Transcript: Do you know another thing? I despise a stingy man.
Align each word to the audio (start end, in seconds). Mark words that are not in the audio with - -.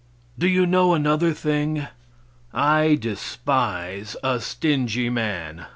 Do 0.35 0.47
you 0.47 0.65
know 0.65 0.95
another 0.95 1.31
thing? 1.31 1.85
I 2.51 2.95
despise 2.95 4.17
a 4.23 4.39
stingy 4.41 5.11
man. 5.11 5.67